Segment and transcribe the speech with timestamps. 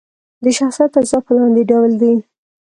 [0.43, 2.13] د شخصیت اجزا په لاندې ډول دي: